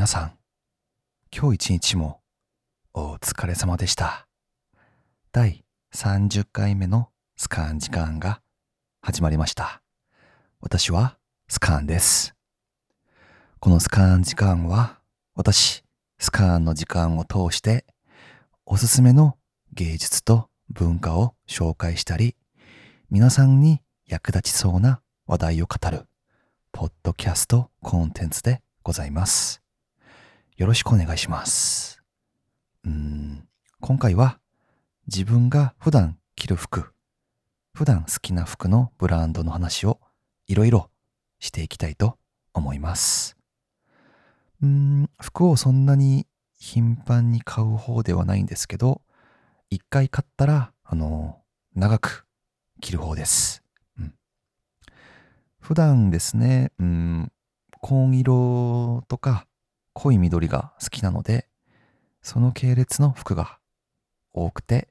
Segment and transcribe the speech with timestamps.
[0.00, 0.32] 皆さん、
[1.30, 2.22] 今日一日も
[2.94, 4.26] お疲れ様でした。
[5.30, 5.62] 第
[5.94, 8.40] 30回目のスカーン時間が
[9.02, 9.82] 始まりました。
[10.62, 11.18] 私は
[11.48, 12.34] スカンです。
[13.58, 15.00] このスカン時間は
[15.34, 15.84] 私、
[16.18, 17.84] スカーンの時間を通して
[18.64, 19.36] おすすめの
[19.74, 22.36] 芸術と文化を紹介したり、
[23.10, 26.06] 皆さんに役立ちそうな話題を語る
[26.72, 29.60] ポッドキャストコンテンツでございます。
[30.60, 32.02] よろしくお願いします。
[32.84, 33.48] うん、
[33.80, 34.40] 今回は
[35.06, 36.92] 自分が普段着る服、
[37.72, 40.00] 普段好きな服のブランドの話を
[40.48, 40.90] いろいろ
[41.38, 42.18] していきたいと
[42.52, 43.38] 思います。
[44.62, 46.26] うん、服をそんなに
[46.58, 49.00] 頻繁に買う方ではないんですけど、
[49.70, 51.40] 一回買ったら、あの、
[51.74, 52.26] 長く
[52.82, 53.62] 着る方です。
[53.98, 54.14] うん、
[55.58, 57.32] 普段ですね、うん、
[57.80, 59.46] 紺色とか
[59.92, 61.48] 濃い緑が好きなので、
[62.22, 63.58] その系列の服が
[64.32, 64.88] 多くて、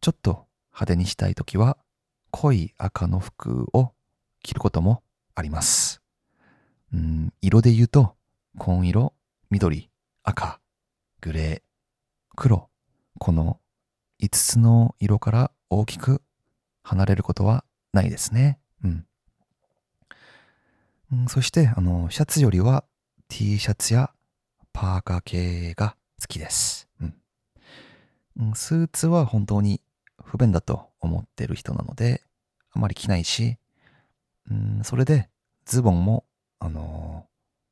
[0.00, 1.76] ちょっと派手にしたいときは、
[2.30, 3.92] 濃い赤の服を
[4.42, 5.02] 着ることも
[5.34, 6.02] あります。
[6.92, 8.14] うん、色で言うと、
[8.58, 9.12] 紺色、
[9.50, 9.90] 緑、
[10.22, 10.60] 赤、
[11.20, 11.62] グレー、
[12.36, 12.68] 黒、
[13.18, 13.60] この
[14.20, 16.22] 5つの色から大きく
[16.82, 18.58] 離れることはないですね。
[18.84, 19.06] うん。
[21.12, 22.84] うんそして、あの、シャツよりは
[23.28, 24.10] T シャツや
[24.72, 26.88] パーカー系が好きです。
[27.00, 28.54] うん。
[28.54, 29.80] スーツは本当に
[30.24, 32.22] 不便だと思ってる人なので、
[32.72, 33.56] あまり着ないし、
[34.50, 35.28] うん、それで
[35.64, 36.24] ズボンも、
[36.58, 37.26] あの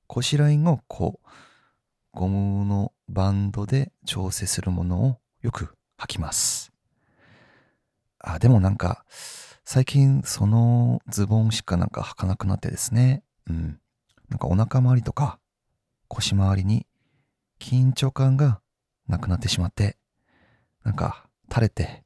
[0.06, 1.28] 腰ラインをこう、
[2.12, 6.72] ゴムのバンドで調整するものをよく履きます。
[8.18, 9.04] あ、でもなんか、
[9.64, 13.22] 最近そのズボンしかなんか履かなくなってですね。
[13.48, 13.80] うん。
[14.28, 15.38] なんかお腹周りとか
[16.14, 16.86] 腰周りに
[17.58, 18.60] 緊張感が
[19.08, 19.96] なくなってしまって、
[20.84, 22.04] なんか垂れて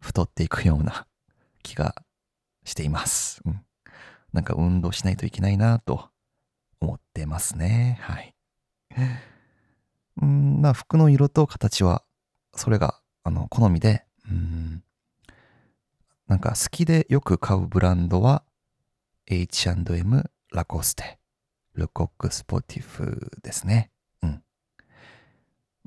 [0.00, 1.06] 太っていくような
[1.62, 1.94] 気が
[2.64, 3.42] しています。
[3.44, 3.60] うん。
[4.32, 6.08] なんか運動しないといけないなと
[6.80, 7.98] 思ってますね。
[8.00, 8.34] はい。
[10.22, 12.02] うん、まあ服の色と形は
[12.54, 14.82] それがあの好みで、うん、
[16.26, 18.42] なんか好きでよく買うブランドは
[19.26, 21.19] H&M、ラコステ、
[21.74, 23.90] ルコック、スポティフですね。
[24.22, 24.42] うん。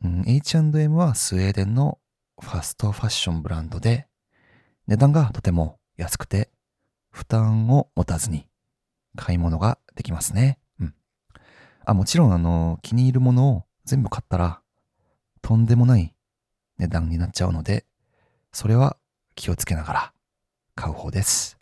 [0.03, 1.99] うん、H&M はスウェーデンの
[2.39, 4.07] ファストファッションブランドで
[4.87, 6.49] 値段がとても安くて
[7.11, 8.47] 負担を持たずに
[9.15, 10.59] 買い物ができますね。
[10.79, 10.95] うん。
[11.85, 14.61] あ、もちろんあの気に入るものを全部買ったら
[15.41, 16.15] とんでもない
[16.77, 17.85] 値段になっちゃうので、
[18.51, 18.97] それは
[19.35, 20.13] 気をつけながら
[20.75, 21.57] 買う方です。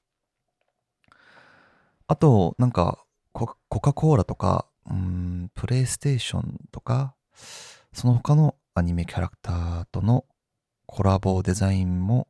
[2.07, 3.03] あと、なんか
[3.34, 3.47] コ、
[3.80, 7.16] カ・コーラとか、うん、プレイステーションとか、
[7.94, 10.25] その他のアニメキャラクターとの
[10.86, 12.28] コラボデザインも、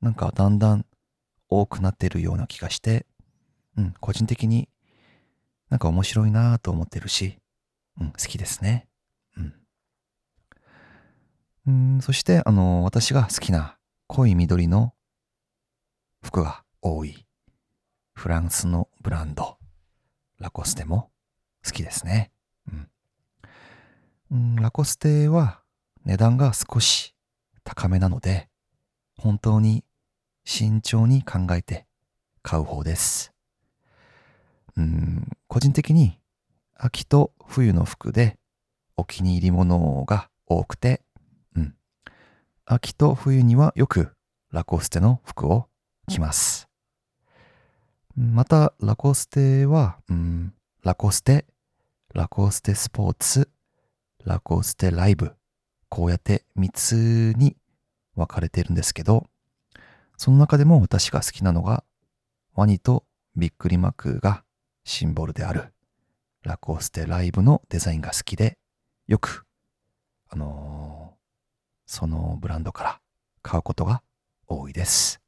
[0.00, 0.86] なんかだんだん
[1.48, 3.06] 多くなってるような気がして、
[3.76, 4.68] うん、個人的に
[5.68, 7.38] なんか面白いなぁと思ってるし、
[8.00, 8.88] うん、好きですね。
[9.36, 9.54] うん。
[11.66, 13.76] うん、そして、あの、私が好きな
[14.08, 14.94] 濃い緑の
[16.22, 17.26] 服が多い
[18.14, 19.58] フランスのブランド、
[20.40, 21.10] ラコステも
[21.64, 22.32] 好きですね。
[24.32, 24.56] うん。
[24.56, 25.60] ラコステは
[26.04, 27.14] 値段が少し
[27.62, 28.48] 高めなので、
[29.18, 29.84] 本当に
[30.44, 31.86] 慎重に考えて
[32.42, 33.32] 買う方です。
[34.76, 36.18] うん、個人的に
[36.74, 38.38] 秋と冬の服で
[38.96, 41.02] お気に入りものが多くて、
[41.54, 41.74] うん。
[42.64, 44.12] 秋と冬にはよく
[44.50, 45.68] ラコステの服を
[46.08, 46.69] 着ます。
[48.20, 51.46] また、ラコステは、うん、ラコステ、
[52.12, 53.48] ラコステスポーツ、
[54.24, 55.34] ラコステライブ、
[55.88, 57.56] こうやって3つに
[58.14, 59.26] 分かれてるんですけど、
[60.18, 61.82] その中でも私が好きなのが、
[62.54, 63.04] ワニと
[63.36, 64.44] びっくりマークが
[64.84, 65.72] シンボルである
[66.42, 68.58] ラコステライブのデザインが好きで、
[69.06, 69.46] よく、
[70.28, 71.20] あのー
[71.92, 73.00] そのブランドから
[73.42, 74.00] 買うことが
[74.46, 75.20] 多いです。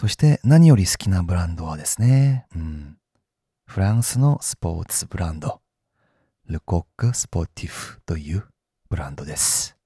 [0.00, 2.96] そして何より好きなブランドはですね、うん、
[3.66, 5.60] フランスのスポーツブランド、
[6.46, 8.46] ルコック・スポーティフという
[8.88, 9.76] ブランドです。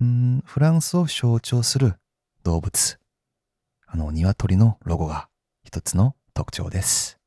[0.00, 1.96] うん、フランスを象徴する
[2.44, 3.00] 動物、
[3.88, 5.28] あの、鶏のロゴが
[5.64, 7.18] 一つの特徴です。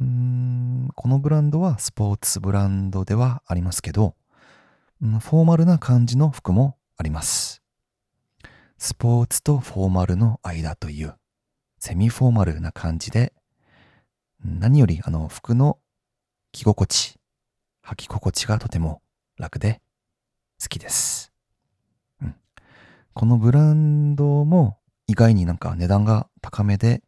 [0.00, 0.88] うん。
[0.94, 4.14] このブランドはスポーツブランドではありますけど、
[4.98, 7.61] フォーマルな感じの服もあります。
[8.84, 11.14] スポーツとフォーマルの間という
[11.78, 13.32] セミフォーマルな感じで、
[14.44, 15.78] 何よりあの服の
[16.50, 17.14] 着心地、
[17.86, 19.00] 履き心地がとても
[19.38, 19.80] 楽で
[20.60, 21.32] 好きです。
[22.20, 22.34] うん、
[23.14, 27.04] このブランドも意外になんか値段が高めで、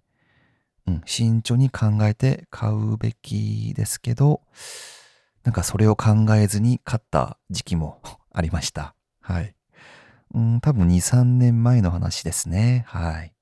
[0.86, 4.42] うん、慎重に考えて買うべきですけど、
[5.42, 8.00] なんかそれを考えずに買った時期も
[8.30, 8.94] ありました。
[9.20, 9.56] はい。
[10.34, 12.84] うん、多分2、3年前の話ですね。
[12.88, 13.32] はい。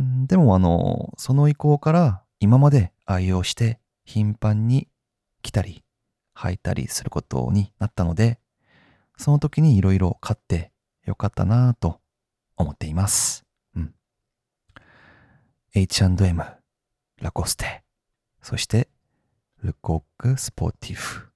[0.00, 4.88] ん、でもあの、その意向から今まで愛用して頻繁に
[5.42, 5.82] 着たり
[6.36, 8.38] 履いたりすることになったので、
[9.16, 10.72] その時にいろいろ買って
[11.04, 12.00] よかったなぁと
[12.56, 13.44] 思っています。
[13.74, 13.94] うん。
[15.74, 16.44] H&M、
[17.20, 17.82] ラコステ、
[18.42, 18.88] そして
[19.62, 21.33] ルコック・スポーティフ。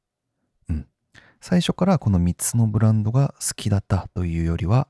[1.40, 4.88] 最初からこの3つのブランドが好きだったというよりは、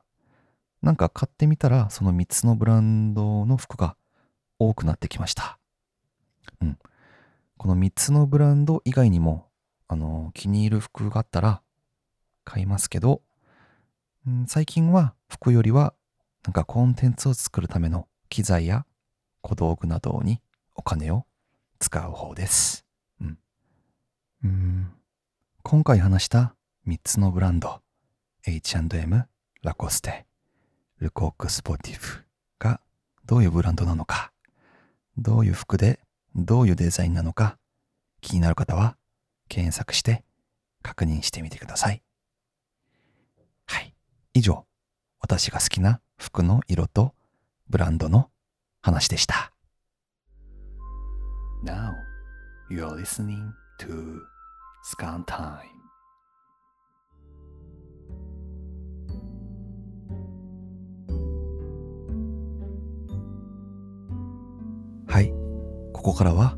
[0.83, 3.97] なんか買ってみたらその3つのブランドの服が
[4.59, 5.59] 多くなってきました。
[6.61, 6.79] うん。
[7.56, 9.49] この3つのブランド以外にも、
[9.89, 11.62] あの、気に入る服があったら
[12.45, 13.23] 買いますけど、
[14.27, 15.95] うん、最近は服よりは
[16.45, 18.87] なんかコンテンツを作るための機材や
[19.43, 20.41] 小道具などに
[20.75, 21.27] お金を
[21.79, 22.85] 使う方です。
[23.21, 23.39] うん。
[24.45, 24.98] うん
[25.70, 26.55] 今回話した
[26.87, 27.82] 3つのブランド、
[28.47, 29.29] H&M、
[29.61, 30.25] ラコステ、
[30.99, 32.25] ルコークスポーティフ
[32.59, 32.81] が
[33.26, 34.32] どういうブランドなのか、
[35.19, 36.00] どういう服で
[36.35, 37.59] どういうデザインなのか
[38.23, 38.97] 気になる方は
[39.50, 40.25] 検索して
[40.81, 42.03] 確認してみてください。
[43.67, 43.94] はい。
[44.32, 44.64] 以上、
[45.21, 47.12] 私が好きな服の色と
[47.69, 48.31] ブランドの
[48.81, 49.53] 話でした。
[51.62, 51.93] Now,
[52.71, 53.50] you're listening
[53.81, 54.23] to
[54.84, 55.58] Scan Time.
[65.06, 65.32] はい。
[65.92, 66.56] ここからは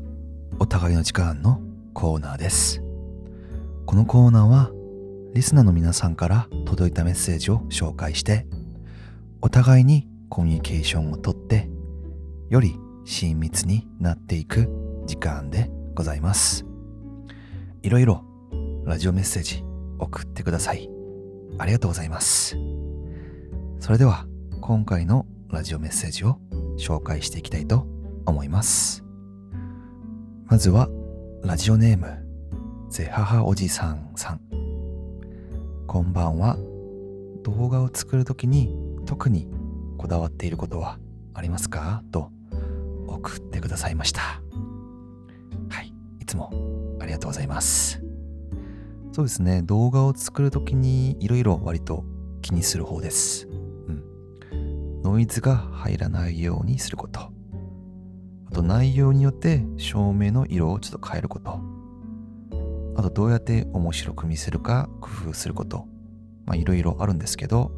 [0.59, 1.61] お互いの時間の
[1.93, 2.81] コーナーです。
[3.85, 4.71] このコーナーは
[5.33, 8.45] リスナーの皆さんから届いたメッセージを紹介して
[9.41, 11.69] お互いにコミュニケーションをとって
[12.49, 12.75] より
[13.05, 14.69] 親密になっていく
[15.05, 16.70] 時間でございます。
[17.83, 18.23] いろいろ
[18.85, 19.63] ラジオメッセージ
[19.97, 20.87] 送ってください。
[21.57, 22.55] ありがとうございます。
[23.79, 24.27] それでは
[24.61, 26.37] 今回のラジオメッセージを
[26.77, 27.87] 紹介していきたいと
[28.27, 29.03] 思います。
[30.45, 30.89] まずは
[31.43, 32.23] ラジオネーム
[32.89, 34.41] ゼハハおじさんさん。
[35.87, 36.57] こんばんは。
[37.41, 38.75] 動画を作るときに
[39.07, 39.49] 特に
[39.97, 40.99] こだわっていることは
[41.33, 42.03] ありますか？
[42.11, 42.29] と
[43.07, 44.21] 送ってくださいました。
[45.69, 45.91] はい。
[46.19, 46.51] いつも
[47.11, 48.01] りがとうございます。
[49.11, 49.61] そうですね。
[49.63, 52.05] 動画を作るときにいろいろ割と
[52.41, 53.47] 気にする方です。
[53.47, 55.01] うん。
[55.03, 57.19] ノイズが入らないようにすること。
[57.19, 61.59] あと内容によって照明の色をちょっと変えること。
[62.95, 65.85] あとどうやって面白く見せるか工夫すること。
[66.45, 67.71] まあいろいろあるんですけど、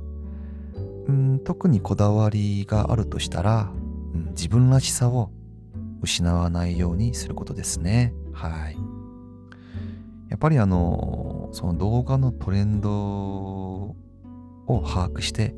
[1.07, 3.71] うん、特にこだわりがあるとしたら、
[4.13, 5.31] うん、自分らしさを
[6.01, 8.13] 失わないようにすることですね。
[8.31, 8.92] はい。
[10.43, 13.95] やっぱりあの、その動画のトレンドを
[14.67, 15.55] 把握して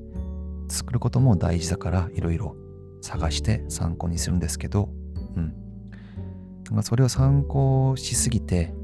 [0.68, 2.56] 作ることも大事だからいろいろ
[3.01, 4.89] 探して参考にするんですけど、
[5.36, 6.84] うん。
[6.84, 8.75] それを参考しすぎて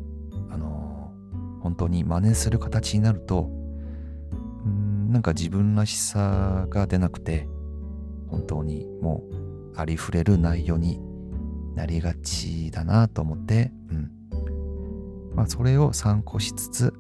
[0.49, 1.11] あの
[1.61, 3.51] 本当に真似する形になると
[4.65, 7.47] うんなんか自分らしさが出なくて
[8.27, 9.23] 本当にも
[9.73, 10.99] うありふれる内容に
[11.75, 14.11] なりがちだなと思って、うん
[15.35, 16.93] まあ、それを参考しつつ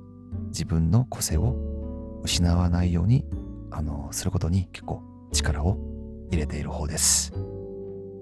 [0.47, 1.55] 自分の個性を
[2.23, 3.25] 失わないように
[3.71, 5.77] あのすることに結構力を
[6.29, 7.33] 入れている方です。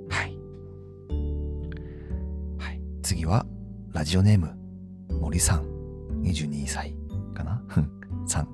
[0.10, 0.38] はい。
[2.58, 2.82] はい。
[3.04, 3.46] 次は
[3.92, 4.56] ラジオネーム
[5.20, 5.66] 森さん。
[6.24, 6.96] 22歳
[7.34, 7.64] かな？
[8.28, 8.46] 3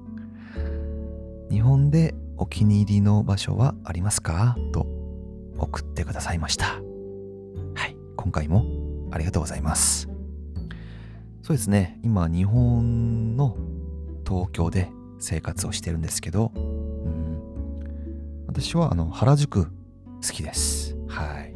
[1.49, 4.55] 日本でお気に入りの場所はありますか？
[4.71, 4.85] と
[5.57, 6.65] 送ってくださいました
[7.75, 8.65] はい今回も
[9.11, 10.09] ありがとうございます
[11.45, 11.99] そうですね。
[12.01, 13.55] 今日本の
[14.27, 18.43] 東京で生活をしてるんですけどうん。
[18.47, 19.69] 私はあの原宿好
[20.21, 20.97] きです。
[21.07, 21.53] はい。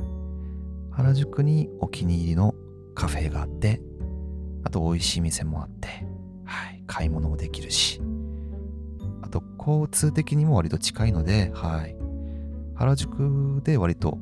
[0.92, 2.54] 原宿にお気に入りの
[2.94, 3.82] カフェがあって
[4.64, 6.06] あと美味しい店もあって、
[6.46, 8.00] はい、買い物もできるし、
[9.24, 11.96] あと交通的にも割と近いので、はい、
[12.76, 14.20] 原宿で割と、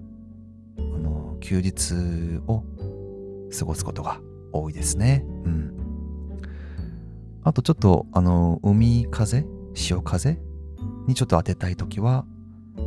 [0.77, 2.63] あの、休日を
[3.51, 4.21] 過ごすことが
[4.57, 5.23] 多いですね。
[5.45, 5.73] うん。
[7.43, 10.39] あとちょっと、あの、海風、潮風？
[11.07, 12.25] にちょっと当てたいときは、
[12.77, 12.81] あ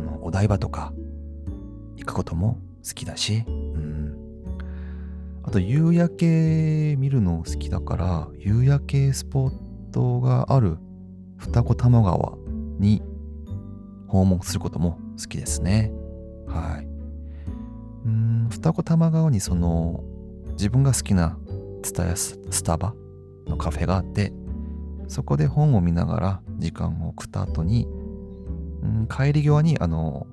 [0.00, 0.92] の、お台場とか
[1.96, 3.86] 行くことも好きだし、うん。
[5.46, 10.78] あと夕焼け見るの好きだから夕焼けスポットがある
[11.36, 12.36] 二子玉川
[12.80, 13.00] に
[14.08, 15.92] 訪問することも好きですね
[16.48, 16.88] はい
[18.06, 20.02] うん二子玉川にその
[20.56, 21.38] 自分が好きな
[21.82, 22.94] ツタヤスタバ
[23.46, 24.32] のカフェがあって
[25.08, 27.86] そこで本を見ながら時間を送った後に、
[28.82, 30.26] うん、帰り際にあの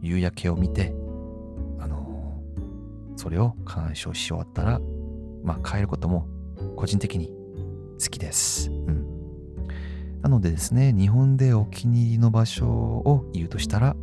[0.00, 0.94] 夕焼けを見て
[1.78, 2.40] あの
[3.16, 4.80] それを鑑賞し終わったら
[5.42, 6.28] まあ帰ることも
[6.76, 7.36] 個人的に
[8.00, 8.70] 好きです。
[8.70, 9.06] うん。
[10.22, 13.96] なのでですね、日本でお気に入りの場所を言うとしたら、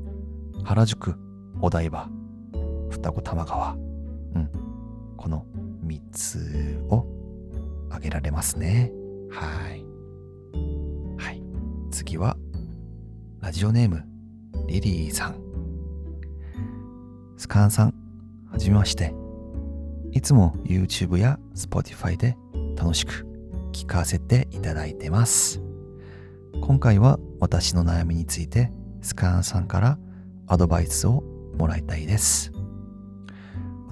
[0.64, 1.16] 原宿、
[1.62, 2.10] お台場、
[2.90, 3.76] 双子玉川、う
[4.40, 4.50] ん。
[5.18, 5.46] この
[5.86, 7.06] 3つを
[7.90, 8.92] 挙げられますね。
[9.32, 9.86] はい。
[11.18, 11.44] はい。
[11.92, 12.38] 次は、
[13.42, 14.04] ラジオネーム、
[14.68, 15.36] リリーさん。
[17.38, 17.94] スカンさん、
[18.52, 19.14] はじめまして。
[20.12, 22.38] いつも YouTube や Spotify で
[22.78, 23.26] 楽しく
[23.74, 25.62] 聞かせていただいてます。
[26.62, 28.72] 今回は私の悩みについて
[29.02, 29.98] スカーンさんから
[30.48, 31.24] アドバイスを
[31.58, 32.53] もらいたいです。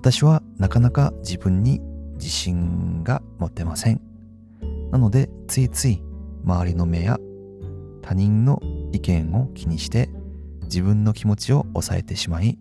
[0.01, 1.79] 私はなかなか自分に
[2.15, 4.01] 自信が持てません。
[4.89, 6.01] なのでついつい
[6.43, 7.19] 周りの目や
[8.01, 8.59] 他人の
[8.91, 10.09] 意見を気にして
[10.63, 12.57] 自分の気持ちを抑えてしまい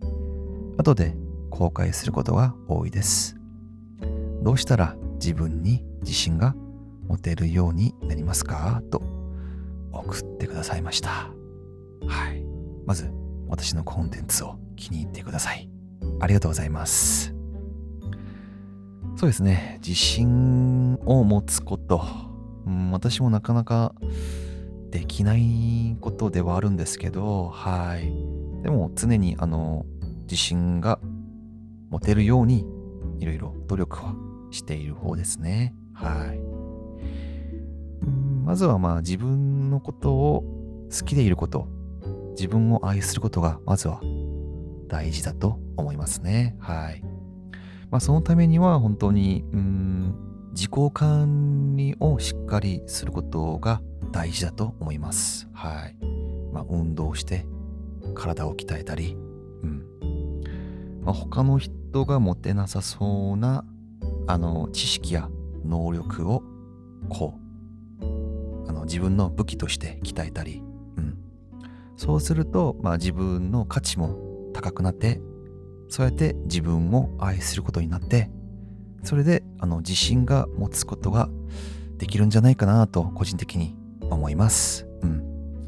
[0.77, 1.15] 後で
[1.49, 3.35] 後悔することが多いです。
[4.43, 6.55] どうしたら自分に自信が
[7.07, 8.83] 持てるようになりますか？
[8.91, 9.01] と
[9.91, 11.31] 送ってくださいました。
[12.05, 12.45] はい。
[12.85, 13.11] まず、
[13.47, 15.71] 私のコンテンツを気に入ってください。
[16.21, 17.33] ありがとうございます。
[19.17, 19.79] そうですね。
[19.85, 22.01] 自信を持つこと。
[22.65, 23.93] うん、私もなかなか
[24.91, 28.11] できないことではあるんですけど、はい。
[28.63, 29.85] でも常にあの、
[30.23, 30.99] 自信が
[31.89, 32.65] 持てるように
[33.19, 34.15] いろいろ努力は
[34.51, 35.75] している方ですね。
[35.93, 36.39] はい。
[38.43, 40.43] まずはまあ自分のことを
[40.91, 41.67] 好きでいること、
[42.31, 44.01] 自分を愛することがまずは
[44.87, 46.55] 大事だと思いますね。
[46.59, 47.03] はい。
[47.89, 50.15] まあそのためには本当に、うん、
[50.51, 55.47] 自己管理をしっかりすることが大事だと思います。
[55.53, 55.97] はい。
[56.53, 57.45] まあ運動して
[58.15, 59.15] 体を鍛えたり、
[59.63, 59.85] うん。
[61.03, 63.65] まあ、他の人が持てなさそうな
[64.27, 65.29] あの知識や
[65.65, 66.43] 能力を
[67.09, 67.35] こ
[68.01, 70.63] うあの自分の武器として鍛えたり、
[70.97, 71.17] うん、
[71.97, 74.15] そうすると、まあ、自分の価値も
[74.53, 75.21] 高くなって
[75.91, 78.29] そうやって自分を愛することになって
[79.03, 81.27] それであの自信が持つことが
[81.97, 83.75] できるんじゃないかなと個人的に
[84.09, 84.87] 思います。
[85.01, 85.67] うん。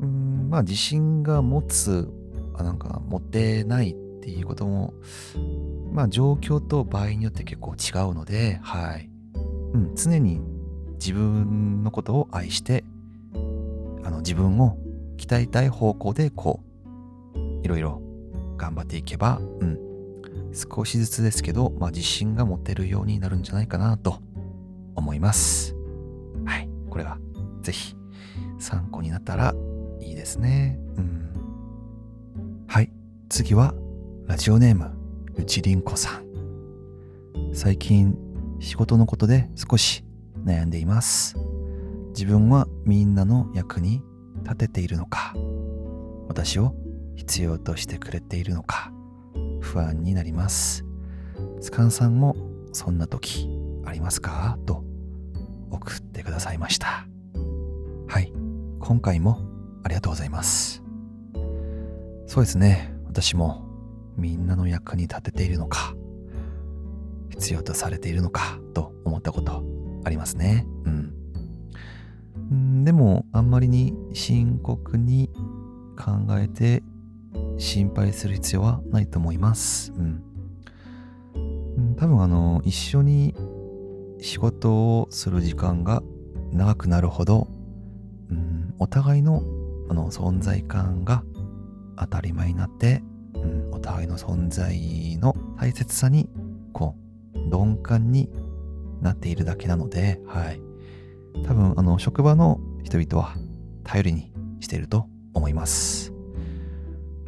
[0.00, 2.12] うんまあ自信が持つ
[2.54, 4.92] あなんか持ってないっていうことも
[5.90, 9.08] まあ状況と場合によって結構違うので、はい。
[9.72, 10.40] うん、常に
[11.00, 12.84] 自分のことを愛して
[14.04, 14.76] あの自分を
[15.16, 16.60] 鍛えたい方向でこ
[17.34, 18.03] ういろいろ
[18.56, 19.78] 頑張っていけば、うん、
[20.52, 24.20] 少しずつですけど、まあ、自信が持てるようになるんじゃないかなと
[24.94, 25.74] 思います。
[26.44, 26.68] はい。
[26.88, 27.18] これは
[27.62, 27.96] ぜひ
[28.58, 29.54] 参考になったら
[30.00, 30.78] いいですね。
[30.96, 32.66] うん。
[32.68, 32.90] はい。
[33.28, 33.74] 次は
[34.26, 34.90] ラジオネーム
[35.36, 36.24] うちりんこさん。
[37.52, 38.16] 最近
[38.60, 40.04] 仕事のことで少し
[40.44, 41.36] 悩んでいます。
[42.10, 44.02] 自分はみんなの役に
[44.44, 45.34] 立てているのか、
[46.28, 46.74] 私を
[47.16, 48.92] 必要としてくれているのか、
[49.60, 50.84] 不安になります。
[51.60, 52.36] スカンさんも
[52.72, 53.48] そんな時
[53.84, 54.58] ありますか？
[54.66, 54.84] と
[55.70, 57.06] 送ってくださいました。
[58.06, 58.32] はい、
[58.80, 59.40] 今回も
[59.82, 60.82] ありがとうございます。
[62.26, 63.64] そうですね、私も
[64.16, 65.94] みんなの役に立てているのか、
[67.30, 69.64] 必要とされているのかと思ったこと
[70.04, 70.66] ありますね。
[70.84, 71.14] うん。
[72.80, 75.30] んでも、あんまりに深刻に
[75.96, 76.82] 考えて
[77.58, 79.92] 心配する必要はないと思います。
[79.92, 80.22] うん。
[81.96, 83.34] 多分、あの、一緒に
[84.20, 86.02] 仕事をする時間が
[86.52, 87.48] 長くなるほど、
[88.30, 89.42] うん、お互いの
[89.90, 91.22] あの存在感が
[91.98, 93.02] 当たり前になって、
[93.34, 96.30] うん、お互いの存在の大切さに
[96.72, 96.96] こ
[97.34, 98.30] う鈍感に
[99.02, 100.60] なっているだけなので、はい。
[101.46, 103.34] 多分、あの、職場の人々は
[103.82, 106.03] 頼りにしていると思います。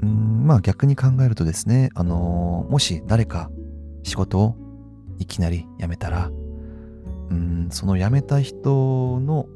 [0.03, 3.51] うん、まあ逆に考えるとですね、あのもし誰か
[4.03, 4.57] 仕事を
[5.19, 6.31] いきなり辞めたら、
[7.31, 9.47] うん、その辞めた人の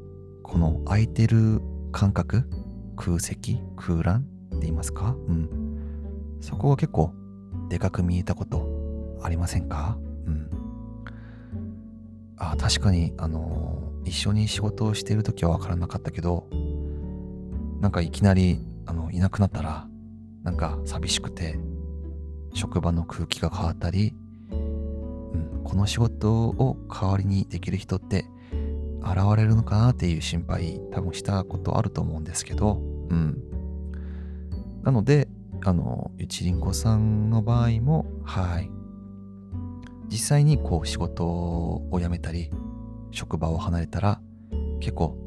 [0.43, 2.49] この空いてる感覚、
[2.95, 5.49] 空席、空欄って言いますかうん。
[6.41, 7.13] そこが結構
[7.69, 9.97] でかく見えたことありませんか？
[10.25, 10.49] うん。
[12.37, 16.47] あ確かにあの一緒に仕事をしている時は分からなかったけど
[17.79, 19.87] なんかいきなりあのいなくなったら
[20.43, 21.59] なんか寂しくて
[22.53, 24.13] 職場の空気が変わったり、
[24.51, 28.25] うん、この仕事を代わりにできる人って
[29.01, 33.41] 現れるのかなっていう心配多分したことあると思うんですけど、うん。
[34.83, 35.27] なので、
[35.63, 38.69] あの、ゆちりんこさんの場合も、はい。
[40.09, 42.51] 実際にこう仕事を辞めたり、
[43.11, 44.21] 職場を離れたら、
[44.79, 45.17] 結構、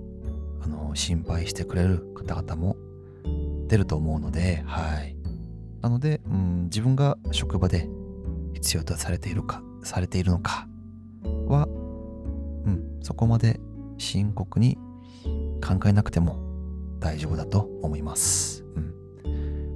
[0.61, 2.77] あの、心配してくれる方々も
[3.67, 5.17] 出ると思うので、はい。
[5.83, 7.89] なので、うん、自分が職場で
[8.55, 10.67] 必要とされているか、されているのか
[11.47, 13.61] は、うん、そこまで
[13.99, 14.79] 深刻に
[15.63, 16.39] 考えなくても
[17.01, 18.65] 大丈夫だと思います。
[18.77, 18.95] うん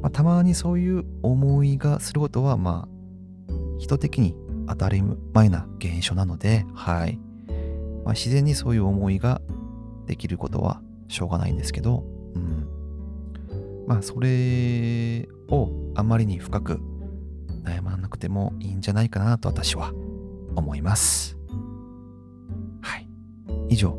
[0.01, 4.35] まあ、たまにそういう思いがすることは、まあ、人的に
[4.69, 5.03] 当たり
[5.33, 7.19] 前な現象なので、はい。
[8.05, 9.41] まあ、自然にそういう思いが
[10.07, 12.05] できることはしょうがないんですけど、
[12.35, 12.68] うん。
[13.89, 16.79] まあ、それをあまりに深く
[17.65, 19.95] 悩まなくてもいいんじゃないかなと私は
[20.55, 21.39] 思います。
[22.83, 23.09] はい。
[23.71, 23.99] 以上、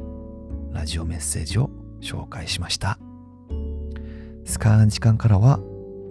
[0.71, 2.99] ラジオメッセージを紹介しました。
[4.45, 5.59] スカーン時間からは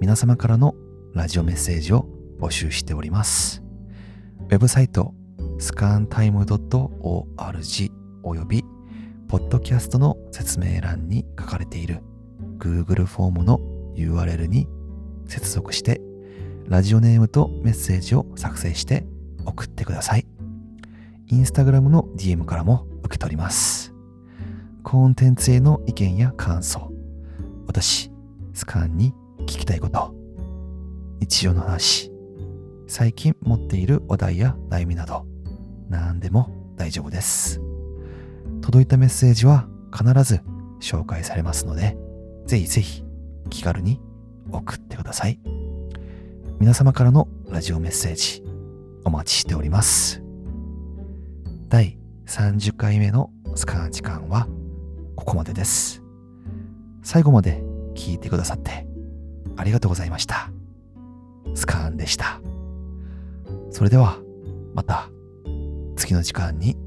[0.00, 0.75] 皆様からの
[1.14, 2.08] ラジオメッセージを
[2.40, 3.62] 募集しております。
[4.40, 5.14] ウェブサイト
[5.61, 7.92] スカーンタイム .org
[8.25, 8.64] および
[9.28, 12.02] ポッドキャストの説明欄に書かれている
[12.58, 13.60] Google フォームの
[13.94, 14.68] URL に
[15.26, 16.00] 接続して
[16.66, 19.06] ラジオネームとメッセージを作成して
[19.44, 20.26] 送ってください。
[21.28, 23.94] インスタグラムの DM からも受け取ります。
[24.82, 26.90] コンテンツへの意見や感想、
[27.66, 28.10] 私、
[28.54, 29.12] スカンに
[29.42, 30.14] 聞きたいこと、
[31.20, 32.11] 日常の話、
[32.87, 35.26] 最近持っている話題や悩みなど、
[35.90, 37.61] 何でも大丈夫です。
[38.62, 40.40] 届いたメッセージは必ず
[40.80, 41.96] 紹介されますので、
[42.48, 43.04] ぜひぜひ
[43.50, 44.00] 気軽に
[44.50, 45.38] 送ってください。
[46.58, 48.42] 皆様からのラジオメッセージ
[49.04, 50.22] お待ちしております。
[51.68, 54.48] 第30回目のスカン時間は
[55.14, 56.02] ここまでです。
[57.02, 57.62] 最後まで
[57.94, 58.87] 聞いてくださって
[59.58, 60.50] ありがとうございました。
[61.54, 62.40] スカーンでした。
[63.70, 64.16] それでは
[64.72, 65.11] また
[65.96, 66.78] 次の時間に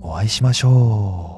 [0.00, 1.35] お会いしましょう。